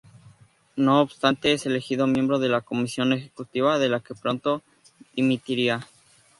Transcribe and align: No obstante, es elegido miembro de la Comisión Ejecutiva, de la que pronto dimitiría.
No 0.77 0.99
obstante, 0.99 1.51
es 1.53 1.67
elegido 1.67 2.07
miembro 2.07 2.39
de 2.39 2.49
la 2.49 2.61
Comisión 2.61 3.13
Ejecutiva, 3.13 3.77
de 3.77 3.87
la 3.87 3.99
que 3.99 4.15
pronto 4.15 4.63
dimitiría. 5.15 5.87